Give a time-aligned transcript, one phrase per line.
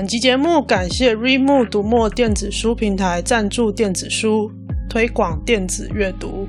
[0.00, 4.50] 本期节目感谢 Readmoo 读墨电子书平台赞助电子书，
[4.88, 6.48] 推广电子阅读。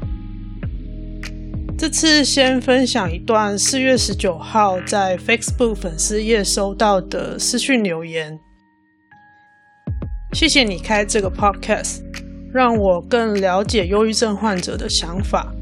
[1.78, 8.40] 这次先分享一段四月十九号在 Facebook 粉丝页收到的私讯留言。
[10.32, 12.00] 谢谢你开这个 Podcast，
[12.54, 15.54] 让我更了解忧郁症患者的想法。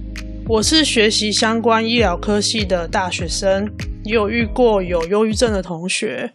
[0.48, 3.67] 我是学习相关医疗科系的大学生，
[4.03, 6.31] 也有遇过有忧郁症的同学。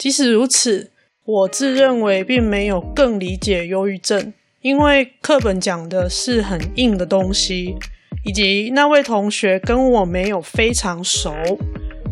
[0.00, 0.90] 即使如此，
[1.26, 7.76] 我自认为并没有更理解忧郁症，因为课本讲的是很硬的东西，
[8.24, 11.34] 以及那位同学跟我没有非常熟，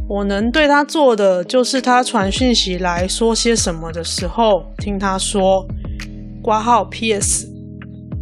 [0.06, 5.66] 我能对他做的就是他传讯息来说些什么的时候，听他说
[6.42, 7.48] 挂号 PS，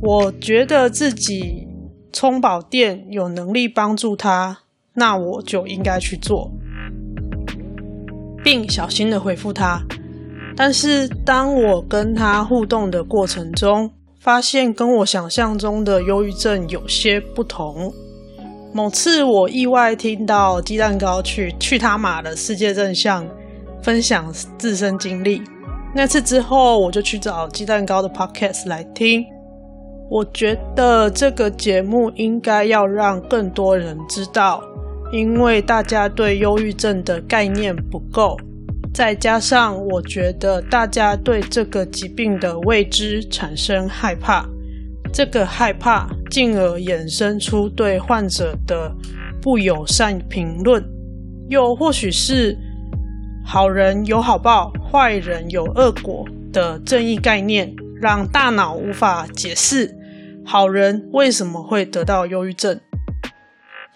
[0.01, 1.67] 我觉得自己
[2.12, 4.61] 充饱电有能力帮助他，
[4.95, 6.53] 那我就应该去做。
[8.45, 9.83] 并小心地回复他，
[10.56, 17.92] 但是当我跟他互动的过程中，发现跟我想象中的忧郁症有些不同。
[18.73, 23.27] 某次我意外听到鸡蛋糕去去他妈的世界正向
[23.83, 25.41] 分享自身经历，
[25.95, 29.25] 那次之后我就去找鸡蛋糕的 podcast 来听。
[30.11, 34.62] 我觉得这个节目应该要让更多人知道。
[35.12, 38.37] 因为大家对忧郁症的概念不够，
[38.93, 44.45] 再加上我觉得大家对这个疾病的未知产生害怕，
[45.13, 48.92] 这个害怕进而衍生出对患者的
[49.41, 50.85] 不友善评论，
[51.48, 52.59] 又或许是
[53.45, 59.95] 好人有好报，坏人有恶果的正义概念，让大脑无法解释
[60.45, 62.80] 好人为什么会得到忧郁症。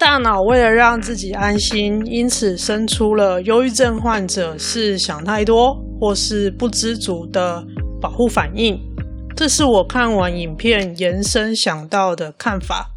[0.01, 7.63] 大脑为了让自己安心，因此生出了忧郁症患者是想太多或是不知足的
[8.01, 8.81] 保护反应。
[9.37, 12.89] 这是我看完影片延伸想到的看法。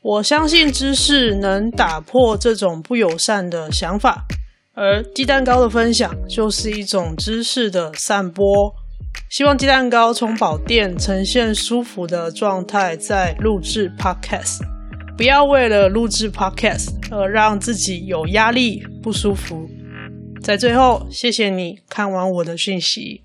[0.00, 4.24] 我相信知识能打破这种不友善的想法，
[4.72, 8.46] 而鸡蛋糕的分享就是一种知识的散播。
[9.28, 14.73] 希望鸡蛋糕充饱电，呈现舒服的状态，在录制 Podcast。
[15.16, 19.68] 不要为了录制 Podcast 而让自己有压力、不舒服。
[20.42, 23.22] 在最后，谢谢你看完我的讯息。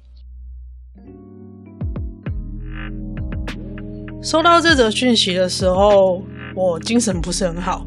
[4.22, 6.22] 收到这则讯息的时候，
[6.56, 7.86] 我精神不是很好。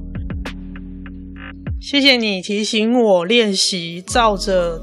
[1.81, 4.81] 谢谢你提醒我练习照着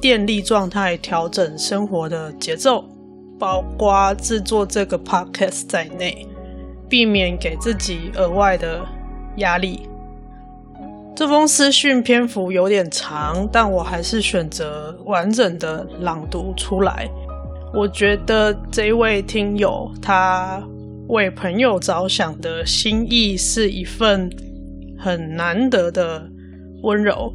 [0.00, 2.84] 电力状态调整生活的节奏，
[3.38, 6.27] 包括制作这个 Podcast 在内。
[6.88, 8.84] 避免给自己额外的
[9.36, 9.88] 压力。
[11.14, 17.08] 这封私讯篇幅有点长，但我还是选择完整的朗读出来。
[17.74, 20.62] 我觉得这位听友他
[21.08, 24.30] 为朋友着想的心意是一份
[24.98, 26.24] 很难得的
[26.82, 27.32] 温柔，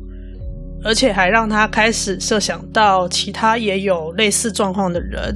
[0.84, 5.35] 而且还让他开始设想到其他也有类似状况的人。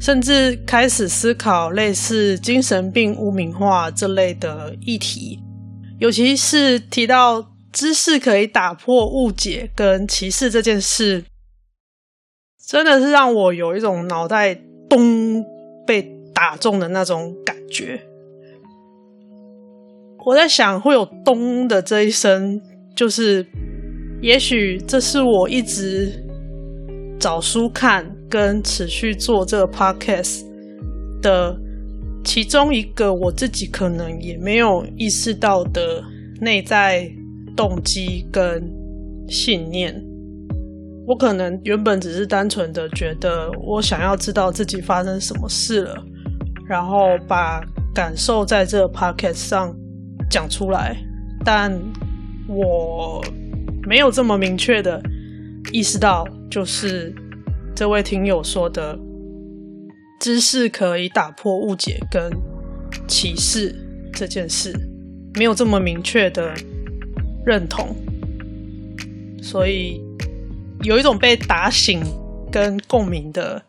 [0.00, 5.40] 甚至开始思考类似精神病污名化这类的议题，
[5.98, 11.24] 尤其是提到知识可以打破误解跟歧视这件事，
[12.66, 14.54] 真的是让我有一种脑袋
[14.88, 15.44] 咚
[15.84, 18.00] 被打中的那种感觉。
[20.26, 22.60] 我在想，会有咚的这一声，
[22.94, 23.46] 就是
[24.20, 26.24] 也许这是我一直
[27.18, 28.14] 找书看。
[28.28, 30.44] 跟持续做这个 podcast
[31.22, 31.58] 的
[32.24, 36.02] 其中一个，我自己可能也没有意识到的
[36.40, 37.10] 内在
[37.56, 38.62] 动机跟
[39.28, 39.94] 信念。
[41.06, 46.04] 我可能原本只是单纯的觉得，我想要知道自己发生什么事了，
[46.68, 47.60] 然后把
[47.94, 49.74] 感受在这个 podcast 上
[50.30, 50.96] 讲出来，
[51.44, 51.72] 但
[52.46, 53.24] 我
[53.86, 55.02] 没有这么明确的
[55.72, 57.14] 意识到，就是。
[57.78, 58.98] 这位听友说的
[60.18, 62.28] 知识可以打破误解跟
[63.06, 63.72] 歧视
[64.12, 64.76] 这件事，
[65.34, 66.52] 没有这么明确的
[67.46, 67.94] 认同，
[69.40, 70.02] 所以
[70.82, 72.02] 有一种被打醒
[72.50, 73.62] 跟共鸣的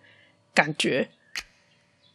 [0.56, 1.10] 感觉。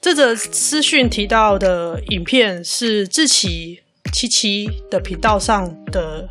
[0.00, 3.82] 这则私讯提到的影片是志祺
[4.12, 6.28] 七七的频道上的。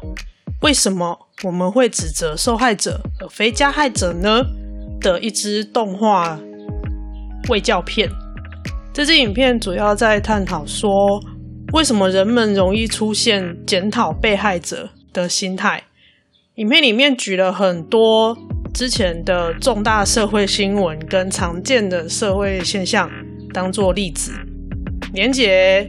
[0.61, 4.45] 为什么我们会指责受害者而非加害者呢？
[5.03, 6.39] 的一支动画
[7.49, 8.09] 卫教片。
[8.91, 10.93] 这支影片主要在探讨说，
[11.73, 15.83] 为什么人们容易出现检讨被害者的心态。
[16.55, 18.37] 影片里面举了很多
[18.73, 23.09] 之前的重大社会新闻跟常见的社会现象。
[23.53, 24.31] 当做例子，
[25.13, 25.87] 连结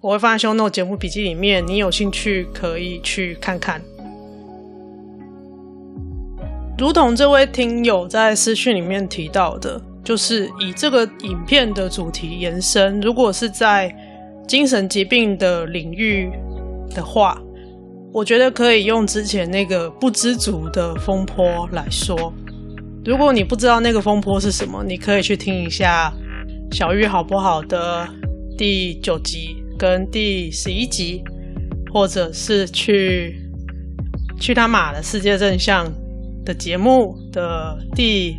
[0.00, 3.80] 我会放在 ShowNote 节目笔记里面，你有兴趣可以去看看。
[6.76, 13.94] 如同这位听友在私讯里面提到的，就是以这个影片的主题延伸，如果是在
[14.46, 16.30] 精神疾病的领域
[16.94, 17.40] 的话，
[18.12, 22.32] 我觉得可以用之前那个不知足的风波来说。
[23.04, 26.12] 如果你不知道那个风波是什么，你可以去听一下。
[26.72, 28.08] 小玉好不好的
[28.58, 31.22] 第九集跟第十一集，
[31.92, 33.40] 或者是去
[34.40, 35.86] 去他马的世界真相
[36.44, 38.36] 的节目的第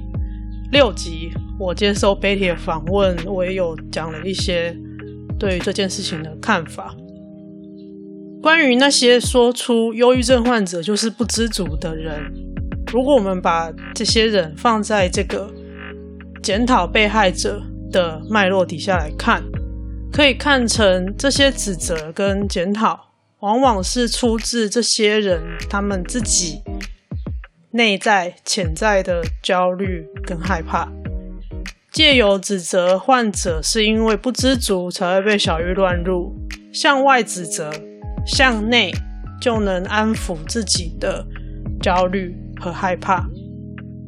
[0.71, 4.75] 六集，我接受北铁访问，我也有讲了一些
[5.39, 6.95] 对这件事情的看法。
[8.41, 12.21] 关于那些说出忧郁症患者就是不知足的人，
[12.91, 15.51] 如果我们把这些人放在这个
[16.43, 17.59] 检讨被害者
[17.91, 19.43] 的脉络底下来看，
[20.11, 22.99] 可以看成这些指责跟检讨，
[23.39, 26.61] 往往是出自这些人他们自己
[27.75, 30.89] 内在潜在的焦虑跟害怕，
[31.91, 36.33] 借由指责患者是因为不知足才会被小玉乱入，
[36.71, 37.69] 向外指责，
[38.25, 38.93] 向内
[39.41, 41.27] 就能安抚自己的
[41.81, 43.27] 焦虑和害怕，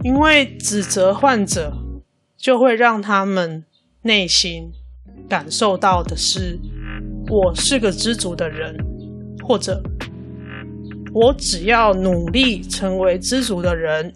[0.02, 1.74] 因为指责患者
[2.38, 3.66] 就会让他们。
[4.04, 4.72] 内心
[5.28, 6.58] 感受到的是，
[7.28, 8.78] 我是个知足的人，
[9.44, 9.84] 或者
[11.20, 14.14] 我只要努力成为知足的人，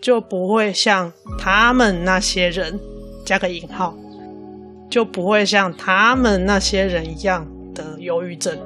[0.00, 2.78] 就不会像他们那些人
[3.26, 3.92] 加个引号，
[4.88, 7.44] 就不会像他们那些人一样
[7.74, 8.56] 得忧郁症。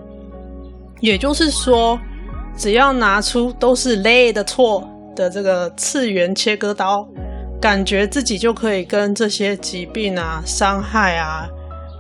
[1.01, 1.99] 也就是说，
[2.59, 4.87] 只要拿出都是累的错
[5.17, 7.09] 的这个次元切割刀。
[7.59, 11.49] 感觉自己就可以跟这些疾病啊、伤害啊、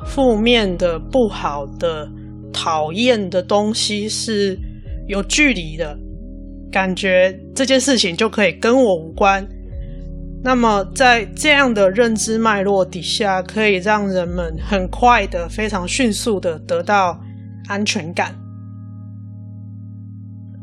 [0.04, 2.06] 负面的、不好的、
[2.52, 4.58] 讨厌的东西是
[5.06, 5.96] 有距离的，
[6.70, 9.46] 感觉这件事情就可以跟我无关。
[10.42, 17.20] 那么，在这样的认知脉络底下，可以让人们很快的、非常迅速的得到
[17.68, 18.34] 安全感。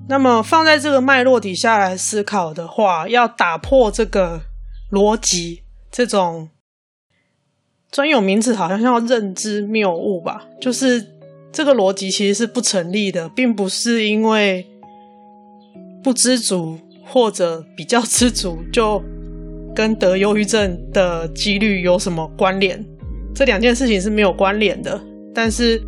[0.07, 4.41] 那么，放在这个脉络底下来思考的话，要打破这个。
[4.91, 6.50] 逻辑这种
[7.91, 11.19] 专有名词好像叫认知谬误吧，就是
[11.51, 14.66] 这个逻辑其实是不成立的，并不是因为
[16.04, 19.01] 不知足或者比较知足就
[19.75, 22.84] 跟得忧郁症的几率有什么关联，
[23.34, 25.00] 这两件事情是没有关联的。
[25.34, 25.81] 但是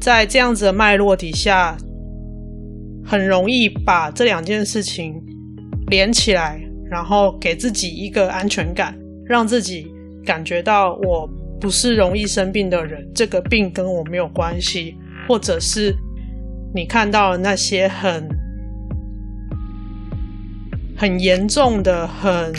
[0.00, 1.76] 在这样子的脉络底下，
[3.04, 5.14] 很容易把这两件事情
[5.88, 6.60] 连起来。
[6.88, 9.88] 然后给自己一个安全感，让自己
[10.24, 11.28] 感觉到我
[11.60, 14.96] 不是容易生病的人，这个病跟我没有关系，
[15.28, 15.94] 或者是
[16.74, 18.28] 你看到那些很
[20.96, 22.52] 很严重的、很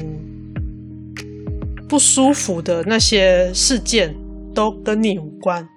[1.87, 4.15] 不舒服的那些事件
[4.53, 5.67] 都跟你无关，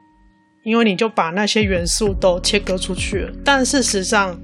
[0.65, 3.33] 因为你就把那些元素都切割出去了。
[3.45, 4.39] 但事实上，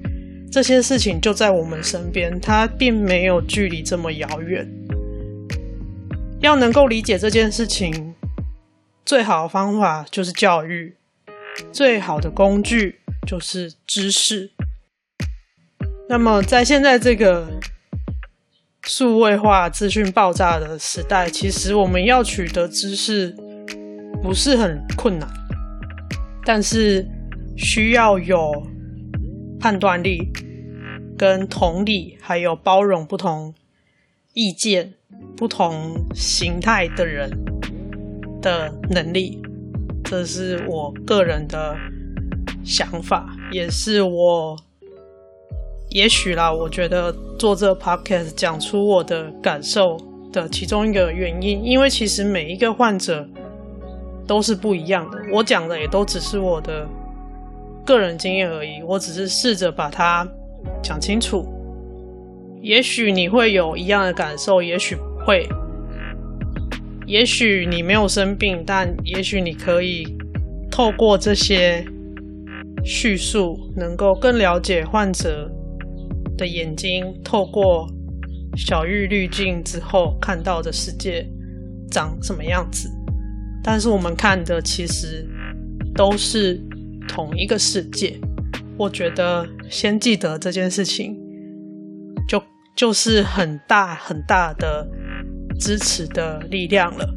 [0.53, 4.67] 这些事情就在我们身边，它并没有距离这么遥远。
[6.41, 8.15] 要能够理解这件事情，
[9.07, 10.97] 最好的方法就是教育，
[11.73, 14.51] 最好的工具就是知识。
[16.09, 17.49] 那么，在现在这个
[18.83, 23.35] 数位化、资讯爆炸的时代，其实我们要取得知识
[24.21, 25.29] 不是很困难，
[26.45, 27.07] 但是
[27.57, 28.67] 需要有
[29.61, 30.33] 判断力。
[31.19, 33.55] 跟同理，还有包容不同
[34.35, 34.93] 意见、
[35.35, 37.31] 不同形态的人
[38.47, 39.43] 的能力，
[40.05, 41.77] 这是我个人的
[42.65, 44.57] 想法，也是我
[45.91, 49.99] 也许啦，我觉得做这 podcast 讲出我的感受
[50.33, 53.29] 的其中一个原因，因为其实每一个患者
[54.27, 56.87] 都是不一样的，我讲的也都只是我的
[57.85, 60.25] 个人经验而已，我只是试着把它。
[60.83, 61.47] 讲清楚，
[62.61, 65.49] 也许你会有一样的感受，也许不会。
[67.07, 70.07] 也许你没有生病，但也许你可以
[70.71, 71.85] 透过这些
[72.85, 75.51] 叙述，能够更了解患者
[76.37, 77.89] 的眼睛，透过
[78.57, 81.25] 小玉滤镜之后看到的世界
[81.91, 82.91] 长什么样子。
[83.63, 85.25] 但是我们看的其实
[85.95, 86.61] 都是
[87.09, 88.19] 同一个世界。
[88.77, 91.17] 我觉得先记得这件事情，
[92.29, 92.43] 就
[92.75, 94.87] 就是很大很大的
[95.59, 97.09] 支持的力量了。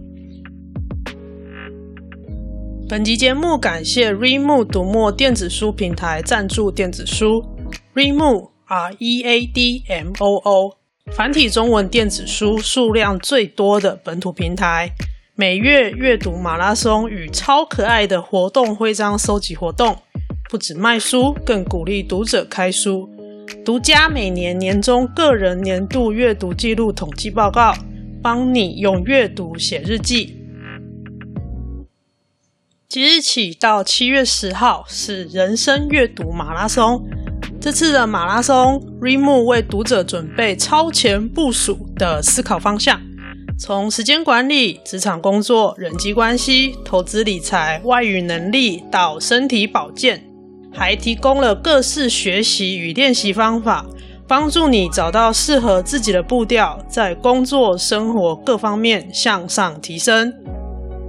[2.87, 7.43] 本集节目感谢 rimoo 读墨电子书平台赞助电子书。
[7.93, 10.77] rimoo R E A D M O O，
[11.11, 14.91] 繁体中文电子书数量最多的本土平台。
[15.35, 19.97] 每月阅读马拉松与超可爱的活动徽章收集活动。
[20.49, 23.07] 不止卖书，更鼓励读者开书。
[23.63, 27.73] 独家每年年终个人年度阅读记录统计报告，
[28.21, 30.35] 帮你用阅读写日记。
[32.87, 37.05] 即日起到七月十号是人生阅读马拉松。
[37.61, 42.99] 这次的马拉松，Remo 为读者准备超前部署的思考方向，
[43.59, 50.25] 从时间管理、职场工作、人际关系、投资理财、外语能力到身体保健。
[50.71, 53.87] 还提供了各式学习与练习方法，
[54.29, 60.31] 帮助你找到适合自己的步调，在工作、生活各方面向上提升。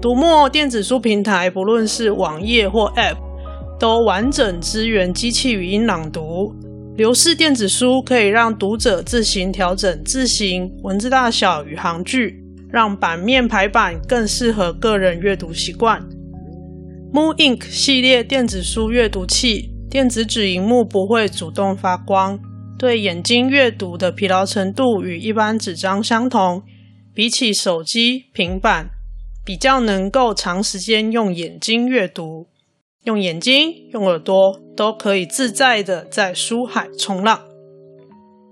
[0.01, 3.19] 读墨电子书平台，不论是网页或 App，
[3.79, 6.55] 都完整支援机器语音朗读。
[6.97, 16.03] 流式电子书可以让读者自行调整字型、文字大小与行距，让版面排版更适合个人阅读习惯。
[17.13, 22.39] mooInk 系列电子书阅读器，电子纸荧幕不会主动发光，
[22.81, 26.63] 对眼睛阅读的疲劳程度与一般纸张相同。
[27.15, 28.89] 比起手机、平板，
[29.45, 32.47] 比较能够长时间用眼睛阅读，
[33.05, 34.35] 用眼睛、用耳朵
[34.75, 37.43] 都可以自在的在书海冲浪。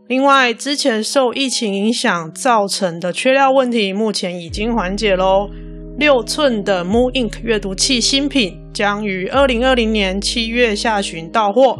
[0.08, 5.48] 另外，之前受疫情影响造成的缺料问题，目前已经缓解喽。
[5.96, 11.78] 六寸的 Moon Ink 阅读器新品将于二零二零年七月下旬到货，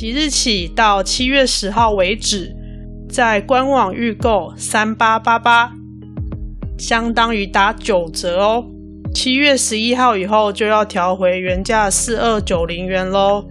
[0.00, 2.54] 即日起到七月十号为止，
[3.10, 5.72] 在官网预购三八八八，
[6.78, 8.64] 相当于打九折哦。
[9.12, 13.44] 七月十一号以后就要调回原价四二九零元喽。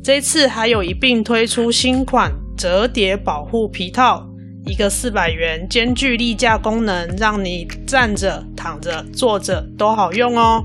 [0.00, 4.24] 这次还有一并推出新款折叠保护皮套。
[4.66, 10.64] 一个四百元，兼具立架功能，让你站着、躺着、坐着都好用哦。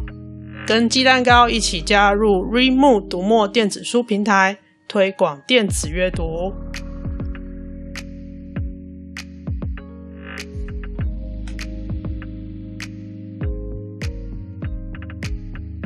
[0.67, 6.53] 跟鸡蛋糕一起加入 ReMove 读墨电子书平台，推广电子阅读。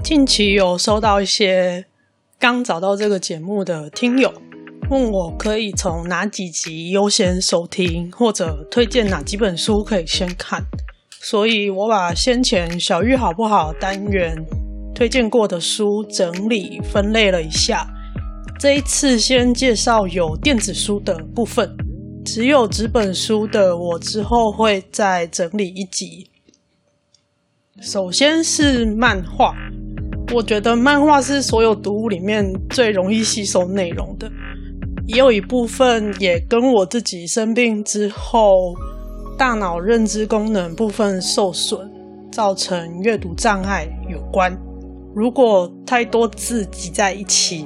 [0.04, 1.86] 近期有收到一些
[2.40, 4.34] 刚找到这个节目的听友。
[4.90, 10.64] 问我可以从哪几集优先收听，或者推荐哪几本书可以先看，
[11.22, 14.36] 所以我把先前小玉好不好单元
[14.96, 17.88] 推荐过的书整理分类了一下。
[18.60, 21.74] 这一次先介绍有电子书的部分，
[22.26, 26.30] 只有纸本书的我之后会再整理一集。
[27.80, 29.56] 首先是漫画，
[30.34, 34.30] 我觉得漫画是所有读物里面最容易吸收内容的。
[35.08, 38.76] 也有一部分也跟我自己生病之后，
[39.38, 41.90] 大脑认知功能部分受损，
[42.30, 44.54] 造成阅读障碍有关。
[45.16, 47.66] 如果太多字挤在一起，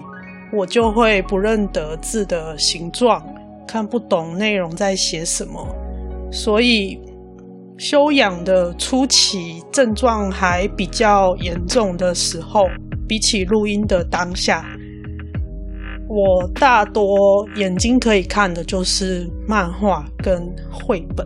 [0.55, 3.25] 我就会不认得字的形状，
[3.67, 5.67] 看不懂内容在写什么。
[6.31, 6.99] 所以，
[7.77, 12.65] 修养的初期症状还比较严重的时候，
[13.07, 14.63] 比起录音的当下。
[16.07, 21.25] 我大多眼睛可以看的就是漫画跟绘本，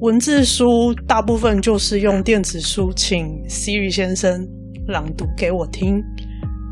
[0.00, 4.46] 文字书大部分就是用电子书，请 Siri 先生
[4.88, 6.04] 朗读给我听。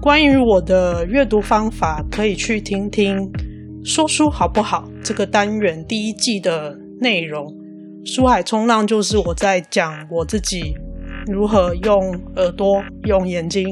[0.07, 3.17] 关于我的阅读方法，可以去听听
[3.85, 7.45] 《说书好不好》这个单元第一季的内容。
[8.05, 10.77] 书海冲浪就是我在讲我自己
[11.27, 11.99] 如何用
[12.37, 13.67] 耳朵、用眼睛、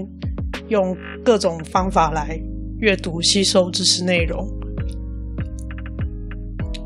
[0.66, 2.36] 用各种方法来。
[2.80, 4.44] 阅读吸收知识内容，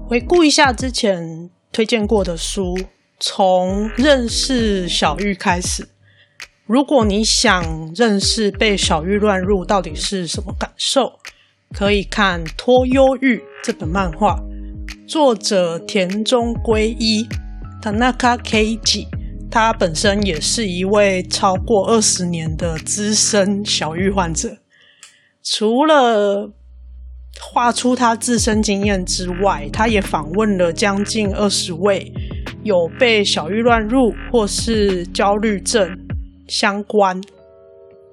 [0.07, 2.77] 回顾一下之前推荐过的书，
[3.19, 5.89] 从认识小玉开始。
[6.69, 11.19] 如果你想认识被小玉乱入到底是什么感受，
[11.73, 14.39] 可以看《脱忧郁》这本漫画。
[15.07, 17.27] 作者田中圭一
[17.81, 19.07] （Tanaka Keiji），
[19.51, 24.59] 他本身也是一位超过二十年的资深小郁患者。
[25.43, 26.53] 除了
[27.41, 32.13] 画出他自身经验之外，他也访问了将近二十位
[32.63, 35.99] 有被小郁乱入或是焦虑症
[36.49, 37.21] 相关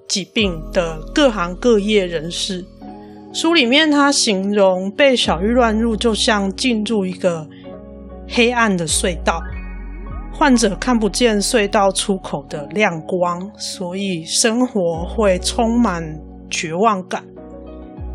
[0.07, 2.63] 疾病的各行各业人士。
[3.33, 7.45] 书里面他形容被小玉乱入就像进入一个
[8.29, 9.41] 黑暗的隧道，
[10.31, 16.01] 患者看不见隧道出口的亮光，所以生活会充满
[16.49, 17.23] 绝望感。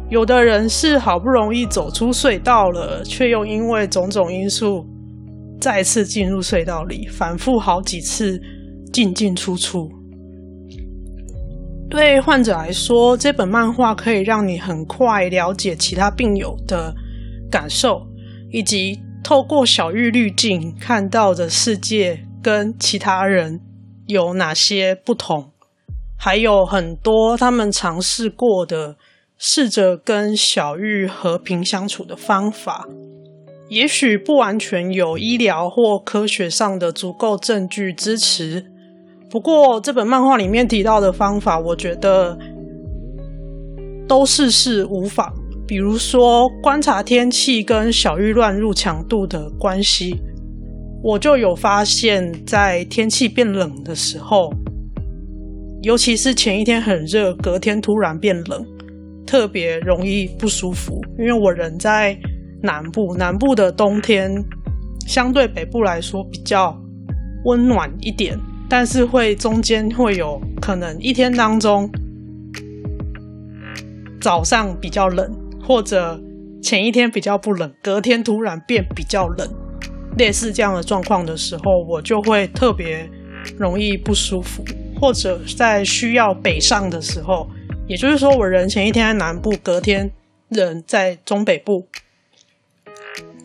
[0.09, 4.87] 有的人是好不容易走出隧道了，却又因为种种因素
[5.61, 8.41] 再次进入隧道里，反复好几次
[8.91, 9.89] 进进出出。
[11.91, 16.95] 对患者来说，这本漫画可以让你很快了解其他病友的
[17.51, 18.07] 感受，
[18.51, 23.61] 以及透过小玉滤镜看到的世界跟其他人
[24.07, 25.51] 有哪些不同，
[26.17, 28.97] 还有很多他们尝试过的。
[29.43, 32.87] 试着跟小玉和平相处的方法，
[33.71, 38.67] 也许不完全有医疗或科学上的足够证据支持。
[39.31, 42.37] 不过，这本漫画里面提到的方法，我觉得
[44.09, 45.33] 都试试无妨。
[45.69, 50.21] 比如说，观察天气跟小玉乱入强度的关系，
[51.01, 54.53] 我就有发现，在天气变冷的时候，
[55.83, 58.67] 尤其是前一天很热，隔天突然变冷。
[59.25, 62.19] 特别容易不舒服，因为我人在
[62.65, 64.29] 南部，南部的冬天
[65.07, 66.77] 相对北部来说比较
[67.45, 68.37] 温暖一点，
[68.71, 71.91] 但是会中间会有可能一天当中
[74.21, 75.29] 早上比较冷，
[75.61, 76.19] 或者
[76.63, 79.53] 前一天比较不冷，隔天突然变比较冷，
[80.17, 83.11] 类似这样的状况的时候，我就会特别
[83.59, 84.65] 容易不舒服，
[85.01, 87.51] 或者在需要北上的时候。
[87.89, 90.13] 也就是说，我人前一天在南部，隔天
[90.49, 91.89] 人在中北部，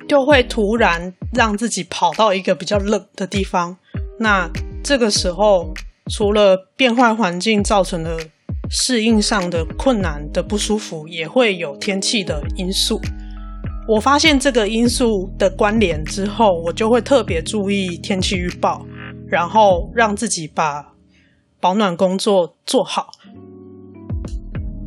[0.08, 3.76] 就会突然让自己跑到一个比较冷的地方。
[4.20, 4.48] 那
[4.86, 5.74] 这个时候，
[6.12, 8.20] 除了变换环境造成的
[8.70, 13.02] 适应上的困难的不舒服，也会有天气的因素。
[13.88, 18.86] 我发现这个因素的关联之后，我就会特别注意天气预报，
[19.28, 20.94] 然后让自己把
[21.60, 23.10] 保暖工作做好。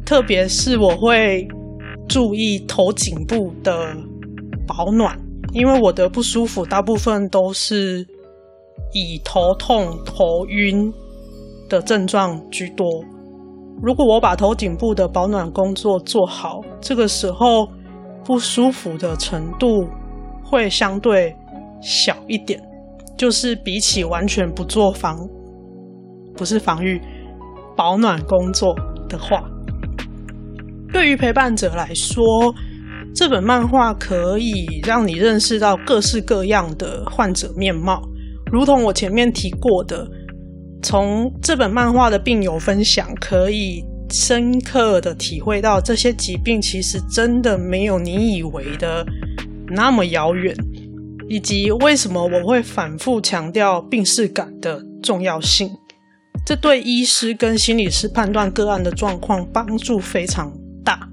[0.07, 1.49] 特别是我会
[2.09, 3.97] 注意头颈部的
[4.65, 5.21] 保暖，
[5.53, 8.07] 因为我的不舒服大部分都是
[8.93, 10.93] 以头痛、头晕
[11.69, 12.87] 的症状居多。
[13.83, 17.69] 如果我把头颈部的保暖工作做好，这个时候
[18.25, 19.87] 不舒服的程度
[20.43, 21.35] 会相对
[21.81, 22.61] 小一点，
[23.17, 25.17] 就是比起完全不做防，
[26.37, 27.01] 不是防御，
[27.77, 28.75] 保暖工作
[29.09, 29.43] 的话。
[30.93, 32.53] 对于陪伴者来说，
[33.15, 38.03] 这本漫画可以让你认识到各式各样的患者面貌，
[38.51, 40.09] 如同我前面提过的，
[40.83, 49.05] 从这本漫画的病友分享，可以深刻的体会到这些疾病其实真的没有你以为的
[49.69, 50.57] 那么遥远，
[51.29, 55.71] 以及为什么我会反复强调病识感的重要性，
[56.47, 60.51] 这对医师跟心理师判断个案的状况帮助非常
[60.83, 61.07] 大。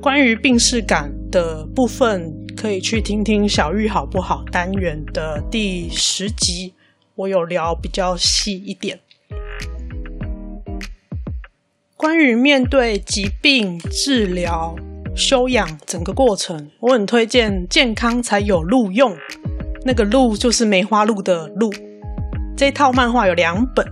[0.00, 6.74] 关于病识感的部分，可以去听听《小玉好不好》单元的第十集，
[7.14, 8.98] 我有聊比较细一点。
[11.96, 14.74] 关于面对疾病、治疗、
[15.14, 19.12] 休养整个过程，我很推荐《健康才有路用》，
[19.84, 21.72] 那个“路”就是梅花鹿的“鹿”。
[22.58, 23.86] 这套漫画有两本，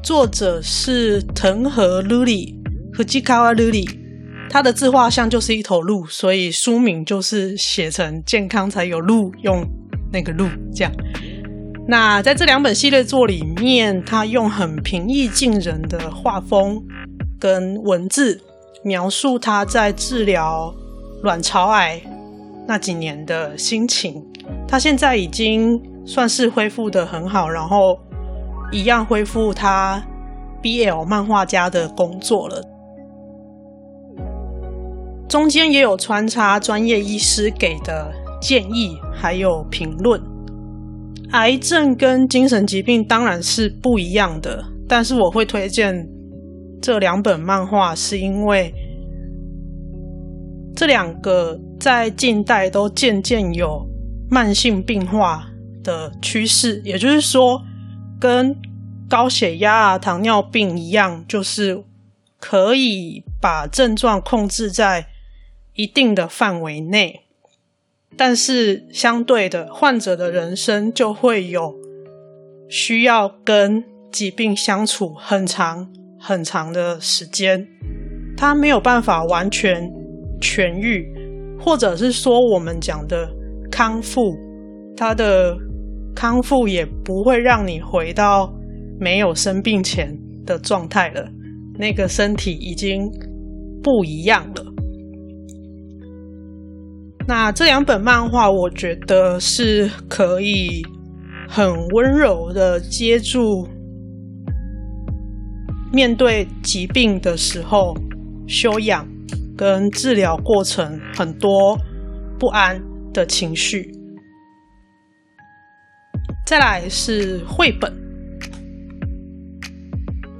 [0.00, 2.54] 作者是藤和瑠璃
[2.94, 4.05] 和吉卡瓦瑠璃。
[4.48, 9.62] 他的自画像就是一头鹿，所以书名就是写成“健康才有鹿用”，
[10.12, 10.92] 那个鹿这样。
[11.88, 16.82] 那在这两本系列作里面，他用很平易近人的画风
[17.38, 18.40] 跟文字
[18.82, 20.74] 描述他在治疗
[21.22, 22.00] 卵巢癌
[22.66, 24.20] 那几年的心情。
[24.66, 27.98] 他现在已经算是恢复得很好，然后
[28.72, 30.02] 一样恢复他
[30.62, 32.60] BL 漫画家的工作了。
[35.28, 40.20] 中间也有穿插专业医师给的建议，还有评论。
[41.32, 46.08] 癌症跟精神疾病当然是不一样的，但是我会推荐
[46.80, 48.72] 这两本漫画，是因为
[50.76, 53.84] 这两个在近代都渐渐有
[54.30, 55.48] 慢性病化
[55.82, 57.60] 的趋势，也就是说，
[58.20, 58.54] 跟
[59.08, 61.82] 高血压啊、糖尿病一样，就是
[62.38, 65.04] 可以把症状控制在
[65.76, 67.20] 一定的范围内，
[68.16, 71.74] 但是相对的，患者的人生就会有
[72.68, 77.68] 需要跟疾病相处很长很长的时间，
[78.36, 79.90] 他没有办法完全
[80.40, 81.06] 痊愈，
[81.60, 83.28] 或者是说我们讲的
[83.70, 84.34] 康复，
[84.96, 85.54] 他的
[86.14, 88.50] 康复也不会让你回到
[88.98, 91.28] 没有生病前的状态了，
[91.78, 93.10] 那个身体已经
[93.82, 94.72] 不一样了。
[97.28, 100.86] 那这两本漫画，我觉得是可以
[101.48, 103.66] 很温柔的接住
[105.92, 107.96] 面对疾病的时候
[108.46, 109.04] 休养
[109.56, 111.76] 跟治疗过程很多
[112.38, 112.80] 不安
[113.12, 113.92] 的情绪。
[116.46, 117.92] 再来是绘本，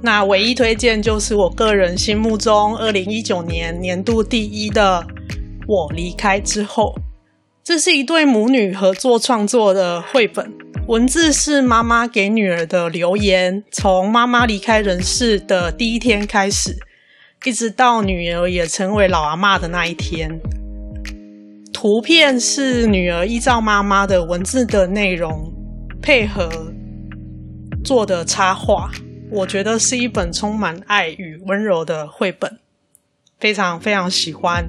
[0.01, 5.05] 那唯一推荐就是我个人心目中二零一九年年度第一的
[5.67, 6.95] 《我离开之后》。
[7.63, 10.53] 这是一对母女合作创作的绘本，
[10.87, 16.77] 文字是妈妈给女儿的留言，从妈妈离开人世的第一天开始。
[17.43, 20.39] 一直到女儿也成为老阿妈的那一天，
[21.71, 25.53] 图片是女儿依照妈妈的文字的内容
[26.01, 26.49] 配合
[27.83, 28.89] 做的插画，
[29.29, 32.59] 我觉得是一本充满爱与温柔的绘本，
[33.37, 34.65] 非常非常喜欢。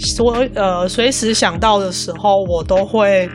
[0.00, 3.28] 所呃，随时想到的时候，我都会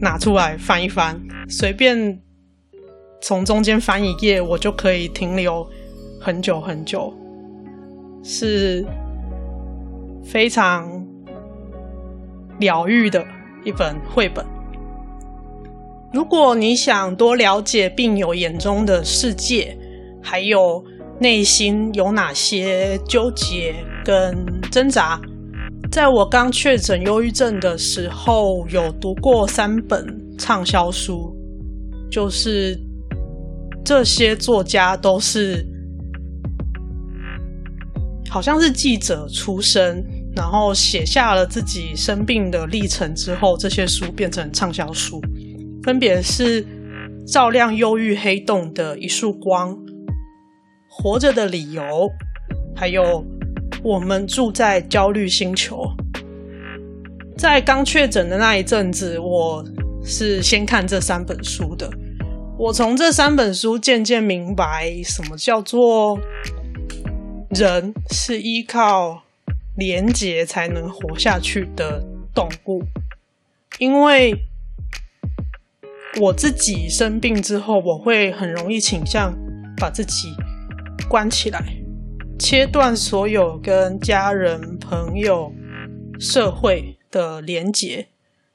[0.00, 2.20] 拿出来翻一翻，随便
[3.20, 5.66] 从中间翻一页，我就可以停留。
[6.22, 7.14] 很久很久，
[8.22, 8.84] 是
[10.22, 11.02] 非常
[12.58, 13.24] 疗愈的
[13.64, 14.44] 一本绘本。
[16.12, 19.74] 如果你想多了解病友眼中的世界，
[20.22, 20.84] 还有
[21.18, 24.36] 内心有哪些纠结跟
[24.70, 25.20] 挣扎，
[25.90, 30.06] 在我刚确诊忧郁症的时候，有读过三本
[30.38, 31.34] 畅销书，
[32.10, 32.78] 就是
[33.84, 35.66] 这些作家都是。
[38.32, 40.04] 好像是记者出身，
[40.36, 45.20] 然后写下了自己生病的历程之后，这些书变成畅销书，
[45.82, 46.64] 分别是
[47.26, 49.74] 《照亮忧郁黑洞的一束光》、
[50.88, 51.82] 《活着的理由》，
[52.76, 53.02] 还有
[53.82, 55.76] 《我们住在焦虑星球》。
[57.36, 59.64] 在刚确诊的那一阵子，我
[60.04, 61.90] 是先看这三本书的。
[62.58, 66.18] 我从这三本书渐渐明白，什么叫做。
[67.50, 69.24] 人是依靠
[69.76, 72.00] 连结才能活下去的
[72.32, 72.80] 动物，
[73.80, 74.32] 因为
[76.20, 79.36] 我自己生病之后，我会很容易倾向
[79.76, 80.28] 把自己
[81.08, 81.60] 关起来，
[82.40, 85.52] 切断所有跟家人、朋友、
[86.18, 88.08] 社会的连结，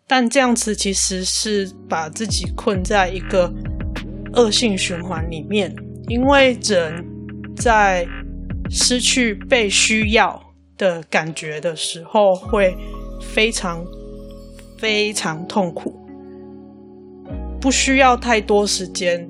[0.08, 3.54] 但这样子其实是把自己困在一个
[4.34, 5.74] 恶性循环里面，
[6.08, 7.06] 因为人
[7.56, 8.08] 在
[8.72, 10.42] 失去被需要
[10.80, 12.76] 的感觉的时候，会
[13.22, 13.86] 非常
[14.80, 15.96] 非常痛苦。
[17.62, 19.30] 不需要太多时间，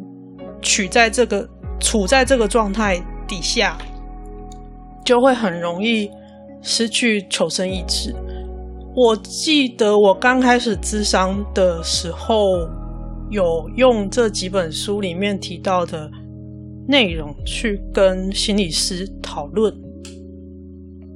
[0.61, 1.45] 取在这个
[1.81, 3.77] 处在这个状态底下，
[5.05, 6.11] 就会很容易
[6.61, 8.13] 失去求生意志。
[8.93, 12.67] 我记得我刚开始咨商的时候，
[13.29, 16.11] 有用这几本书里面提到的。
[16.87, 19.75] 内容去跟心理师讨论，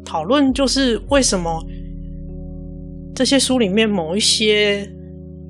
[0.04, 1.64] 讨论就是为什么
[3.14, 4.92] 这些书里面某一些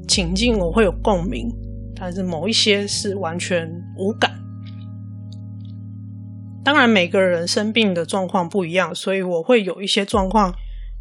[0.09, 1.49] 情境我会有共鸣，
[1.95, 3.65] 但是某一些是完全
[3.97, 4.29] 无感。
[6.63, 10.53] 当然，每个人生病的状况不一样，所以我会有一些状况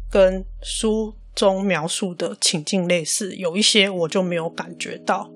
[0.09, 5.29] 跟书中描述的情境类似，有一些我就没有感觉到。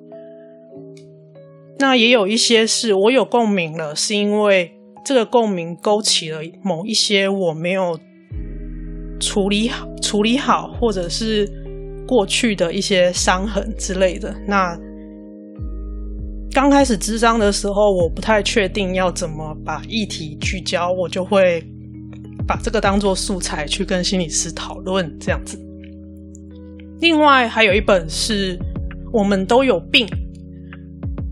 [1.79, 7.99] 那也有一些是我有共鸣了，是因为这个共鸣勾起了某一些我没有
[9.19, 11.49] 处理好、处理好，或者是
[12.07, 14.33] 过去的一些伤痕之类的。
[14.47, 14.79] 那
[16.53, 21.65] 刚开始咨商的时候，我不太确定要怎么把议题聚焦，我就会
[22.47, 25.59] 把这个当做素材去跟心理师讨论这样子。
[27.01, 28.57] 另外还有一本是
[29.11, 30.07] 我们都有病。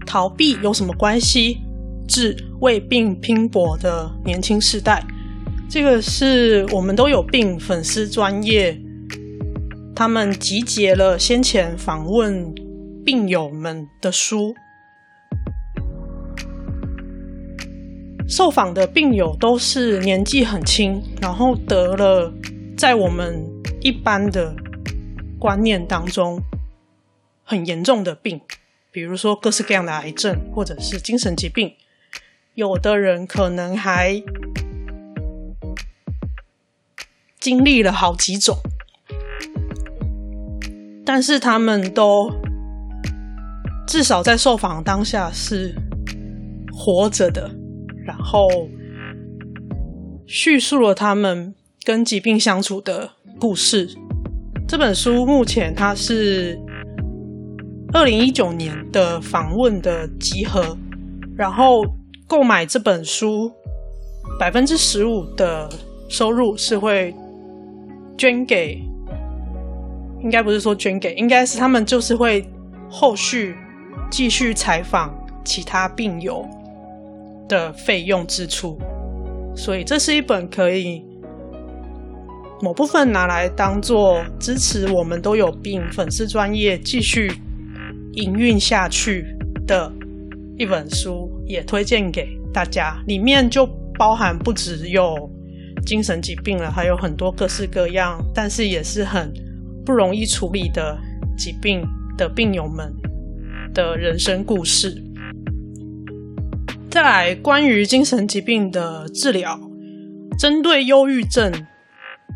[0.07, 1.59] 逃避有什么关系？
[2.07, 5.05] 致为病拼搏的年轻世代，
[5.69, 8.77] 这个是我们都有病粉丝专业，
[9.95, 12.53] 他们集结了先前访问
[13.05, 14.53] 病友们的书。
[18.31, 22.33] 受访的病友都是年纪很轻，然后得了
[22.77, 23.45] 在我们
[23.81, 24.55] 一般的
[25.37, 26.41] 观念当中
[27.43, 28.39] 很严重的病，
[28.89, 31.73] 比如说各式各样的癌症或者是精神疾病，
[32.53, 34.23] 有的人可能还
[37.37, 38.55] 经历了好几种，
[41.05, 42.31] 但是他们都
[43.85, 45.75] 至少在受访当下是
[46.71, 47.60] 活着的。
[48.05, 48.47] 然后
[50.25, 53.89] 叙述了他们跟疾病相处的故事。
[54.67, 56.57] 这本书目前它是
[57.93, 60.77] 二零一九年的访问的集合，
[61.35, 61.83] 然后
[62.25, 63.51] 购买这本书
[64.39, 65.69] 百分之十五的
[66.07, 67.13] 收入是会
[68.17, 68.81] 捐给，
[70.23, 72.47] 应该不是说捐给，应该是他们就是会
[72.89, 73.55] 后续
[74.09, 76.47] 继续采访其他病友。
[77.47, 78.77] 的费用支出，
[79.55, 81.03] 所以这是一本可以
[82.61, 87.31] 某部分拿来当做支持我们都有病粉丝专业继续
[88.13, 89.25] 营运下去
[89.65, 89.91] 的
[90.57, 92.95] 一本书，也推荐给大家。
[93.07, 95.29] 里面就包含不只有
[95.85, 99.33] 精神疾病了，还有很多各式各样，但是也是很
[99.83, 100.97] 不容易处理的
[101.35, 101.83] 疾病
[102.17, 102.93] 的病友们
[103.73, 105.01] 的人生故事。
[106.91, 109.57] 再来，关于精神疾病的治疗，
[110.37, 111.49] 针对忧郁症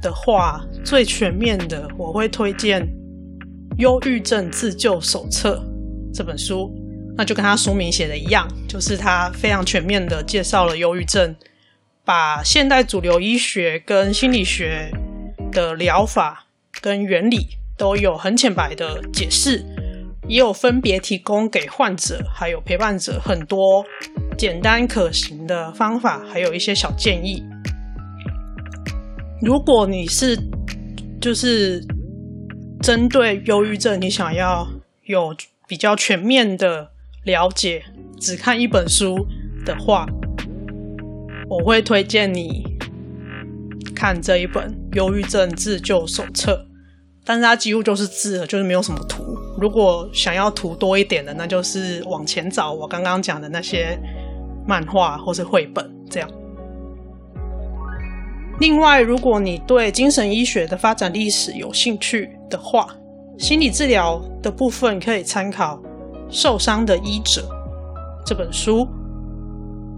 [0.01, 2.81] 的话，最全面的我会推荐
[3.77, 5.61] 《忧郁症自救手册》
[6.15, 6.73] 这本书。
[7.17, 11.35] 那就跟它书名写的一样，就是它非常全面的介绍了忧郁症，
[12.05, 14.89] 把现代主流医学跟心理学
[15.51, 16.45] 的疗法
[16.79, 19.65] 跟原理都有很浅白的解释，
[20.29, 23.85] 也有分别提供给患者还有陪伴者很多。
[24.37, 27.43] 简单可行的方法，还有一些小建议。
[29.41, 30.37] 如果你是
[31.21, 31.81] 就是
[32.81, 34.67] 针对忧郁症，你想要
[35.05, 35.35] 有
[35.67, 36.89] 比较全面的
[37.23, 37.83] 了解，
[38.19, 39.25] 只看一本书
[39.65, 40.05] 的话，
[41.49, 42.63] 我会推荐你
[43.95, 46.53] 看这一本《忧郁症自救手册》，
[47.23, 49.23] 但是它几乎就是字了，就是没有什么图。
[49.59, 53.97] 如果想要图多一点的，那就是往前找我刚刚讲的那些。
[54.67, 56.29] 漫画或是绘本这样。
[58.59, 62.87] 另外，如果你对精神医学的发展历史有兴趣的话，
[63.37, 65.75] 心理治疗的部分可以参考
[66.29, 67.41] 《受伤的医者》
[68.25, 68.87] 这本书。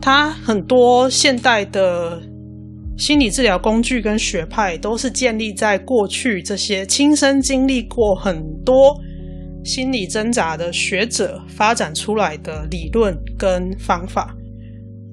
[0.02, 2.22] 它很多现代的
[2.98, 8.96] 心理治疗工具跟学派都是建立在过去这些亲身经历过很多
[9.64, 14.34] 心理挣扎的学者发展出来的理论跟方法。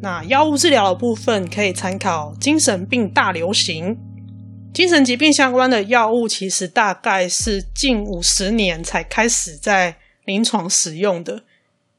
[0.02, 3.94] 那药物治疗的部分可以参考《精神病大流行》，
[4.74, 11.44] 精神疾病相关的药物其实大概是近五十年才开始在临床使用的，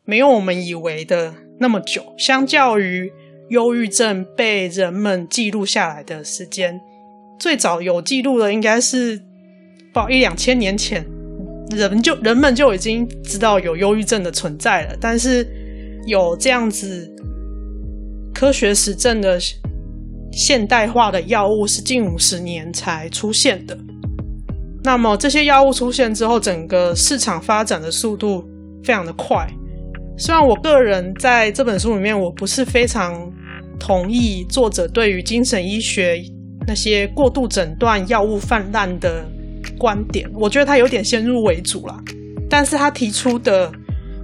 [0.03, 2.13] 没有我们以为的那么久。
[2.15, 3.11] 相较于
[3.49, 6.79] 忧郁症被人们记录下来的时间，
[7.39, 9.19] 最早有记录的应该是
[9.91, 11.03] 不一两千年前，
[11.71, 15.47] 人就人们就已经知道有忧郁症的存在了，但是
[16.05, 17.14] 有这样子。
[18.35, 19.39] 科学实证的
[20.33, 23.75] 现代化的药物是近五十年才出现的。
[24.83, 28.43] 那么这些药物出现之后，整个市场发展的速度
[28.83, 29.47] 非常的快。
[30.17, 33.31] 虽然我个人在这本书里面，我不是非常
[33.79, 36.21] 同意作者对于精神医学
[36.67, 39.25] 那些过度诊断药物泛滥的
[39.77, 41.97] 观点，我觉得他有点先入为主啦。
[42.49, 43.71] 但是他提出的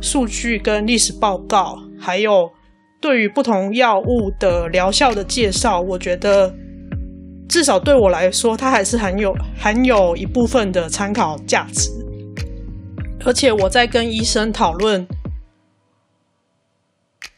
[0.01, 2.51] 数据跟历史报告，还有。
[3.01, 6.53] 对于不同药物的疗效的介绍，我觉得
[7.49, 11.89] 至少对我来说，它还是很有很有一部分的参考价值。
[13.25, 15.07] 而且我在跟医生讨论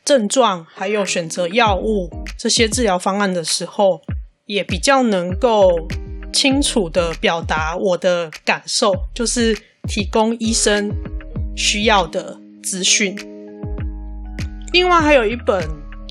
[0.04, 4.02] 症状，还有选择药物这些治疗方案的时候，
[4.46, 5.88] 也比较能够
[6.34, 10.92] 清楚地表达我的感受，就是提供医生
[11.56, 13.33] 需要的资讯。
[14.74, 15.64] 另外还有一本《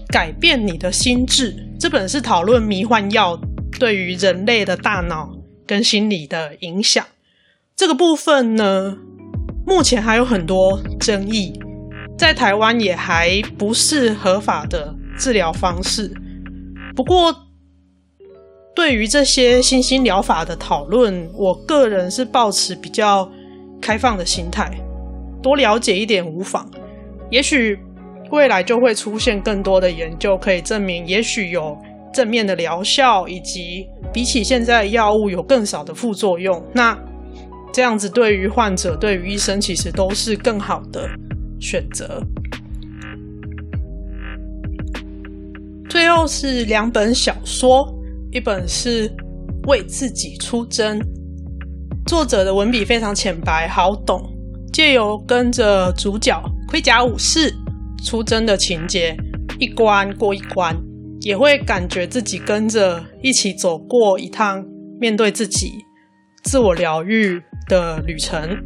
[0.06, 3.36] 改变你的心智》，这本是讨论迷幻药
[3.76, 7.04] 对于人类的大脑跟心理的影响。
[7.74, 8.96] 这个部分呢，
[9.66, 11.58] 目前还有很多争议，
[12.16, 16.14] 在台湾也还不是合法的治疗方式。
[16.94, 17.34] 不过，
[18.76, 23.28] 对于这些新兴疗法的讨论，我个人是抱持比较
[23.80, 24.70] 开放的心态，
[25.42, 26.70] 多了解一点无妨。
[27.28, 27.76] 也许
[28.32, 31.76] 未来就会出现更多的研究，可以证明，也许有
[32.12, 36.62] 正面的疗效，以及比起现在药物有更少的副作用。
[36.74, 36.98] 那
[37.72, 41.08] 这样子对于患者、对于医生，其实都是更好的
[41.60, 42.22] 选择。
[45.88, 47.86] 最后是两本小说。
[48.30, 49.10] 一本是
[49.68, 50.98] 《为自己出征》，
[52.06, 54.22] 作者的文笔非常浅白好懂，
[54.72, 57.54] 借由跟着主角盔甲武士
[58.04, 59.16] 出征的情节，
[59.58, 60.76] 一关过一关，
[61.20, 64.64] 也会感觉自己跟着一起走过一趟
[65.00, 65.72] 面对自己、
[66.42, 68.58] 自我疗愈的旅程。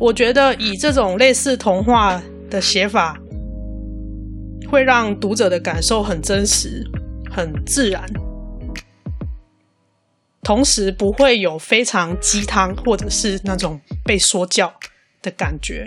[0.00, 3.16] 我觉得以这种类似童话的写法，
[4.68, 6.82] 会让读者的感受很真实、
[7.30, 8.02] 很自然。
[10.42, 14.72] 同时不会有非常鸡汤或者是那种被说教
[15.22, 15.86] 的感觉。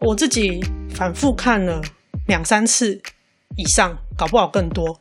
[0.00, 1.82] 我自己反复看了
[2.28, 3.00] 两三次
[3.56, 5.00] 以上，搞不好更多。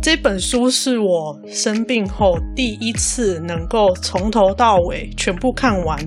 [0.00, 5.98] 这本书是我生病后第一次能够从头到尾全部看完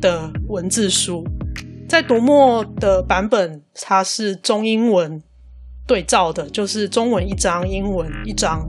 [0.00, 1.24] 的文字书。
[1.88, 5.22] 在读墨的版本，它是中英文
[5.86, 8.66] 对照的，就是中文一张，英文一张。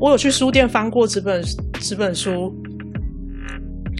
[0.00, 1.42] 我有去书店翻过这本
[1.80, 2.52] 这本书，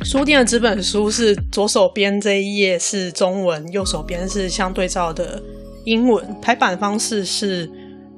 [0.04, 5.42] 书店的纸本书是左手边这一页是中文，右手边是相对照的
[5.84, 7.68] 英文，排版方式是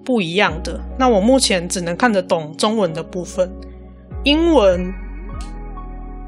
[0.05, 0.79] 不一样的。
[0.99, 3.51] 那我目前只能看得懂中文的部分，
[4.25, 4.93] 英文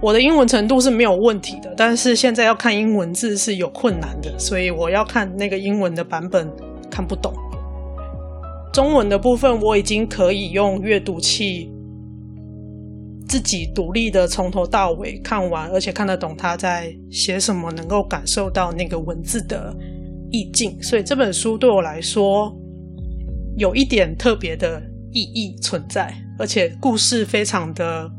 [0.00, 6.50] 我的英文程度是没有问题的，但是现在要看英文字是有困难的，所以我要看那个英文的版本
[6.90, 7.32] 看不懂。
[8.72, 11.70] 中文的部分我已经可以用阅读器
[13.30, 19.72] 自己独立的从头到尾看完，而且看得懂他在写什么，能够感受到那个文字的
[20.32, 22.52] 意境，所以这本书对我来说
[23.56, 28.10] 有一点特别的意义存在，而且故事非常的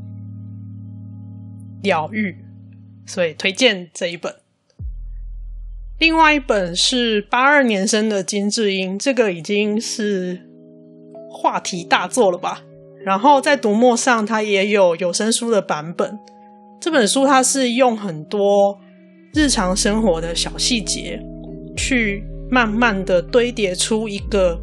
[1.84, 2.34] 疗愈，
[3.06, 4.34] 所以推荐这一本。
[6.00, 10.50] 另外一本是八二年生的金智英，这个已经是
[11.30, 12.64] 话题大作了吧？
[13.06, 16.18] 然后在读墨上，它也有有声书的版本。
[16.80, 18.78] 这本书它是用很多
[19.34, 21.20] 日常生活的小细节，
[21.76, 24.60] 去慢慢的堆叠出一个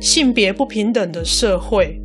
[0.00, 2.00] 性别不平等的社会。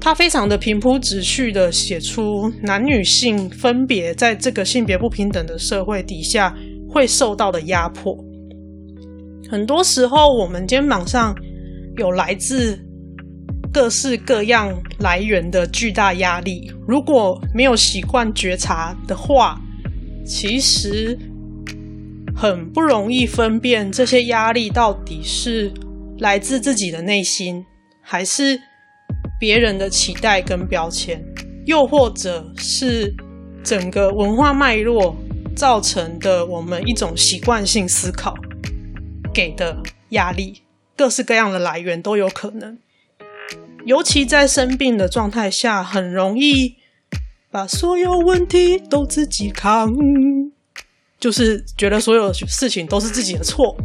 [0.00, 6.54] 它非常的平铺直叙的写出男女性分别在这个性别不平等的社会底下。
[6.86, 8.16] 会受到的压迫，
[9.50, 11.34] 很多时候我们肩膀上
[11.96, 12.78] 有来自
[13.74, 16.72] 各式各样来源的巨大压力。
[16.86, 19.60] 如果没有习惯觉察的话，
[20.24, 21.18] 其实
[22.36, 25.72] 很不容易分辨这些压力到底是
[26.18, 27.66] 来自自己的内心，
[28.00, 28.60] 还是
[29.40, 31.20] 别人的期待跟标签，
[31.66, 33.12] 又或者是
[33.64, 35.16] 整个文化脉络。
[35.56, 38.34] 造成的我们一种习惯性思考
[39.32, 40.62] 给的压力，
[40.96, 42.76] 各式各样的来源都有可能。
[43.84, 46.76] 尤其在生病的状态下，很容易
[47.50, 49.94] 把所有问题都自己扛，
[51.20, 53.76] 就是觉得所有事情都是自己的错，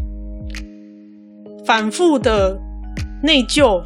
[1.66, 2.58] 反复的
[3.22, 3.84] 内疚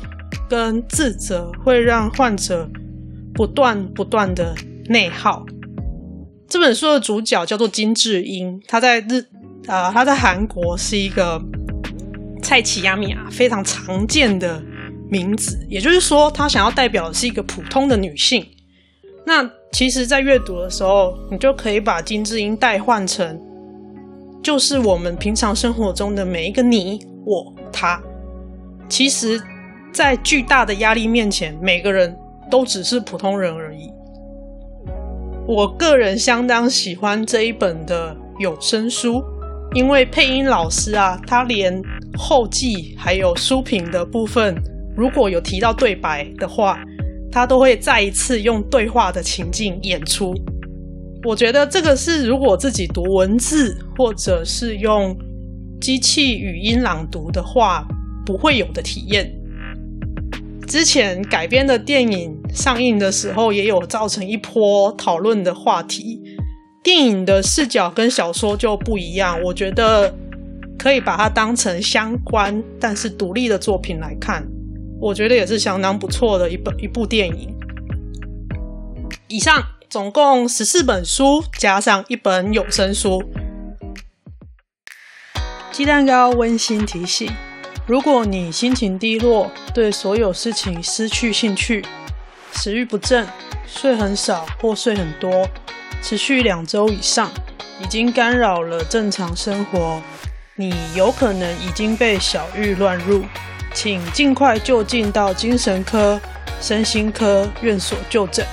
[0.48, 2.70] 跟自责会让患者
[3.34, 4.56] 不断不断的
[4.90, 5.44] 内耗。
[6.48, 9.20] 这本书的主角叫做金智英，他在日
[9.66, 11.42] 啊、呃，他在韩国是一个
[12.44, 14.64] 菜奇亚米亚非常常见的
[15.10, 18.46] 名字，也就是说，他想要代表的是一个普通的女性。
[19.26, 23.40] 那其实，在阅读的时候，你就可以把金智英代换成，
[24.42, 28.02] 就是我们平常生活中的每一个你、我、他。
[28.90, 29.42] 其实，
[29.94, 32.16] 在巨大的压力面前，每个人
[32.52, 33.90] 都只是普通人而已。
[35.48, 39.24] 我个人相当喜欢这一本的有声书，
[39.74, 41.82] 因为配音老师啊，他连
[42.18, 44.56] 后记还有书评的部分，
[44.96, 46.80] 如果有提到对白的话，
[47.32, 50.34] 他都会再一次用对话的情境演出。
[51.24, 55.18] 我觉得这个是如果自己读文字或者是用
[55.80, 57.88] 机器语音朗读的话，
[58.26, 59.34] 不会有的体验。
[60.68, 66.22] 之前改编的电影上映的时候，也有造成一波讨论的话题。
[66.84, 70.14] 电影的视角跟小说就不一样，我觉得
[70.78, 74.46] 可以把它当成相关但是独立的作品来看。
[75.04, 77.54] 我觉得也是相当不错的一本一部电影。
[79.28, 83.22] 以上总共十四本书，加上一本有声书。
[85.74, 87.30] 鸡蛋糕温馨提醒：
[87.86, 91.84] 如果你心情低落，对所有事情失去兴趣，
[92.54, 93.28] 食欲不振，
[93.68, 95.46] 睡很少或睡很多，
[96.02, 97.30] 持续两周以上，
[97.82, 100.02] 已经干扰了正常生活，
[100.56, 103.26] 你有可能已经被小玉乱入。
[103.74, 106.20] 请尽快就近到精神科、
[106.62, 108.46] 身心科院所就诊。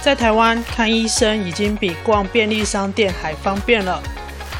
[0.00, 4.02] 在台湾看医生已经比逛便利商店还方便了。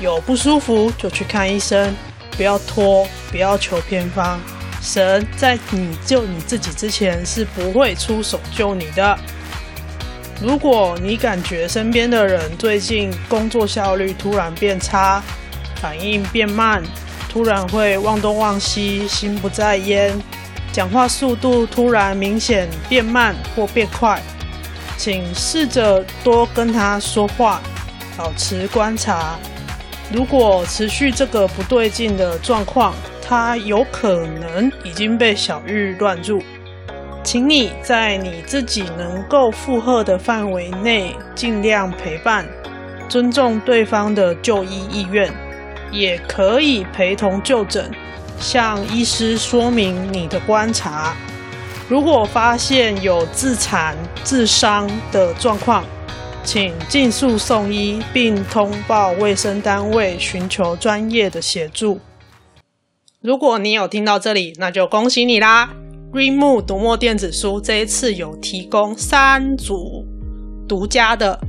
[0.01, 1.95] 有不舒服就去看医生，
[2.37, 4.41] 不要拖，不要求偏方。
[4.81, 9.19] 神在你救你自己之前是不会出手救你的。
[10.41, 15.21] 如果你感觉身边的人最近工作效率突然变差，
[15.83, 16.81] 反应变慢，
[17.29, 20.19] 突然会忘东忘西，心不在焉，
[20.73, 24.21] 讲话速度突然明显变慢或变快，
[24.97, 27.61] 请试着多跟他说话，
[28.17, 29.39] 保持观察。
[30.11, 36.43] 如果持续这个不对劲的状况，他有可能已经被小玉乱入。
[37.23, 42.47] 请你在你自己能够负荷的范围内，尽量陪伴，
[43.07, 45.31] 尊重对方的就医意愿。
[45.91, 47.91] 也可以陪同就诊，
[48.41, 51.17] 向医师说明你的观察。
[51.89, 55.85] 如果发现有自残、自伤的状况，
[56.45, 62.01] 请尽速送医，并通报卫生单位，寻求专业的协助。
[63.21, 65.71] 如果你有听到这里，那就恭喜你啦
[66.13, 70.07] ！Reimu 读墨电子书这一次有提供三组
[70.69, 71.48] 独家的。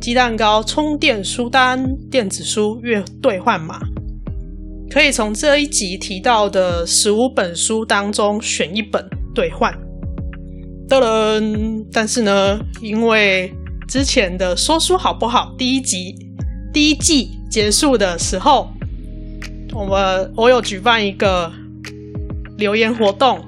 [0.00, 3.80] 鸡蛋糕充电书单电子书月兑换码，
[4.88, 9.72] 可以从这一集提到的十五本书当中选一本兑换。
[10.88, 13.52] 噔噔，但是呢，因为
[13.88, 16.14] 之前的说书好不好第一集
[16.72, 18.70] 第一季结束的时候，
[19.74, 21.52] 我们我有举办一个
[22.56, 23.44] 留言活动，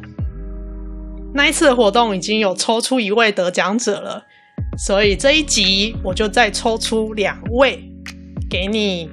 [1.33, 4.25] 那一次的活动已经有抽出一位得奖者了。
[4.83, 7.85] 所以这一集我就再抽出两位，
[8.49, 9.11] 给你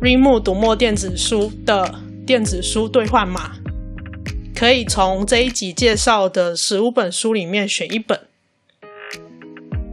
[0.00, 3.56] Remo 读墨电子书的电子书兑换码，
[4.54, 8.20] 可以从这一集介绍的十五本书里面选一本。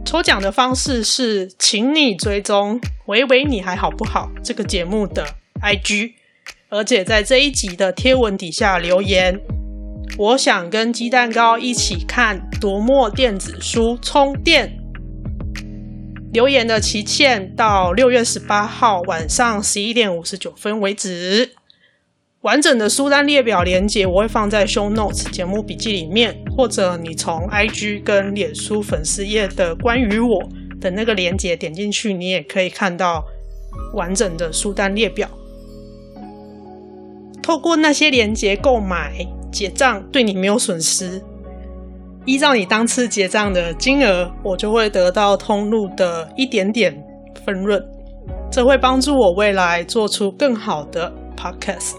[0.04, 5.26] 抽奖的方式是，请你追踪“喂喂你还好不好”这个节目的
[5.60, 6.12] IG，
[6.68, 9.40] 而且在这一集的贴文底下留言。
[10.16, 14.78] 我想跟鸡蛋糕一起看读墨电子书充电。
[16.32, 21.52] 留言的期限到六月十八号晚上十一点五十九分为止。
[22.40, 30.42] 完整的书单列表连接我会放在 Show Notes 节目笔记里面，或者你从 IG 跟脸书粉丝页的关于我
[30.80, 33.22] 的那个连接点进去，你也可以看到
[33.92, 35.28] 完整的书单列表。
[37.42, 39.12] 透过那些连接购买
[39.52, 41.22] 结账，对你没有损失。
[42.24, 46.96] 依照你当次结账的金额，我就会得到通路的一点点
[47.44, 47.82] 分润，
[48.48, 51.94] 这会帮助我未来做出更好的 podcast。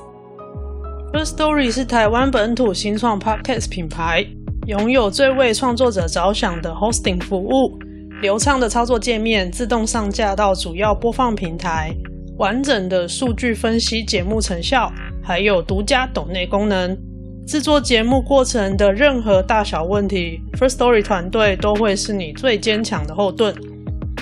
[1.12, 4.26] Firstory 是台湾本土新创 podcast 品牌，
[4.66, 7.78] 拥有最为创作者着想的 hosting 服务，
[8.22, 11.94] 流畅的操作界面，自动上架到主要播放平台，
[12.38, 14.90] 完整的数据分析节目成效，
[15.22, 16.98] 还有独家抖内功能。
[17.46, 23.54] 制作节目过程的任何大小问题，First Story 团队都会是你最坚强的后盾。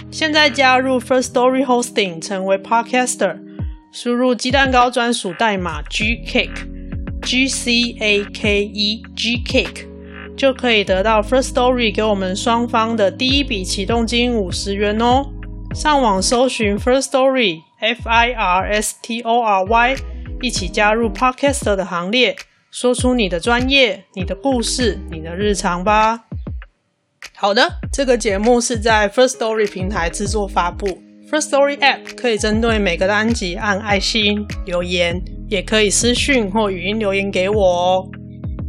[0.10, 3.38] 现在加入 First Story Hosting，成为 Podcaster，
[3.92, 9.86] 输入鸡蛋糕专属代码 GCAKE，G C A K E GCAKE，
[10.36, 15.24] 就可以得到 First Story 给我们双方的第一笔启动金五十元哦。
[15.74, 19.96] 上网搜寻 Firstory，F I R S T O R Y，
[20.42, 22.36] 一起加入 Podcaster 的行列。
[22.72, 26.24] 说出你的专业、你的故事、你的日常吧。
[27.36, 30.88] 好的，这个节目是在 First Story 平台制作发布。
[31.30, 38.10] First Story App 可以针对每个单集按爱心留言，也可以私讯或语音留言给我哦。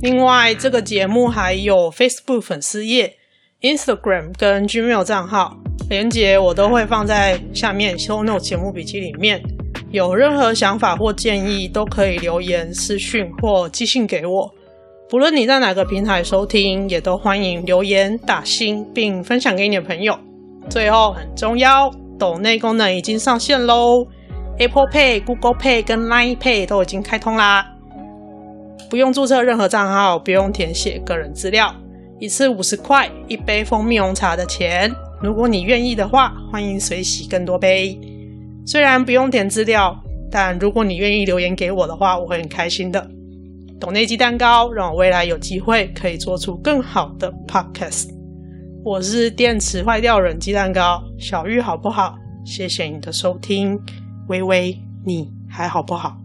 [0.00, 3.14] 另外，这个节目还有 Facebook 粉丝页、
[3.61, 5.57] Instagram 跟 Gmail 账号，
[5.88, 9.40] 连接我都会放在下面 Show Note 节目笔记里面。
[9.93, 14.51] 有任何想法或建议，都可以留言、私讯或寄信给我。
[15.11, 20.18] 不论你在哪个平台收听，也都欢迎留言、打星，并分享给你的朋友。
[20.70, 24.07] 最后很重要，抖内功能已经上线喽
[24.59, 27.66] ！Apple Pay、Google Pay 跟 Line Pay 都已经开通啦。
[28.88, 31.74] 不用注册任何账号，不用填写个人资料，
[32.18, 34.90] 一次五十块，一杯蜂蜜红茶的钱。
[35.20, 37.99] 如果你愿意的话，欢迎随喜更多杯。
[38.64, 39.96] 虽然不用填资料，
[40.30, 43.10] 但如果你愿意留言给我的话，我会很开心的。
[43.80, 48.08] 懂内鸡蛋糕，让我未来有机会可以做出更好的 podcast。
[48.84, 52.16] 我是电池坏掉人鸡蛋糕，小玉好不好？
[52.44, 53.76] 谢谢你的收听，
[54.28, 56.22] 微微，你还好不好？